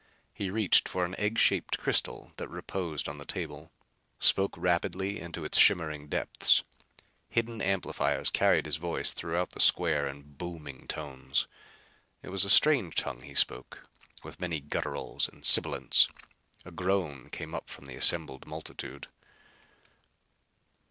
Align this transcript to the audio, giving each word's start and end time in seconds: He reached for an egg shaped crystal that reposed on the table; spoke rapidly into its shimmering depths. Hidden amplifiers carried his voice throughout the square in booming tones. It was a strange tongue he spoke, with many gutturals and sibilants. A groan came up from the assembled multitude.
He 0.33 0.49
reached 0.49 0.89
for 0.89 1.05
an 1.05 1.13
egg 1.19 1.37
shaped 1.37 1.77
crystal 1.77 2.31
that 2.37 2.47
reposed 2.49 3.07
on 3.07 3.19
the 3.19 3.23
table; 3.23 3.71
spoke 4.17 4.55
rapidly 4.57 5.19
into 5.19 5.43
its 5.45 5.59
shimmering 5.59 6.07
depths. 6.07 6.63
Hidden 7.29 7.61
amplifiers 7.61 8.31
carried 8.31 8.65
his 8.65 8.77
voice 8.77 9.13
throughout 9.13 9.51
the 9.51 9.59
square 9.59 10.07
in 10.07 10.23
booming 10.33 10.87
tones. 10.87 11.45
It 12.23 12.29
was 12.29 12.43
a 12.43 12.49
strange 12.49 12.95
tongue 12.95 13.21
he 13.21 13.35
spoke, 13.35 13.87
with 14.23 14.41
many 14.41 14.59
gutturals 14.59 15.29
and 15.31 15.45
sibilants. 15.45 16.07
A 16.65 16.71
groan 16.71 17.29
came 17.29 17.53
up 17.53 17.69
from 17.69 17.85
the 17.85 17.95
assembled 17.95 18.47
multitude. 18.47 19.07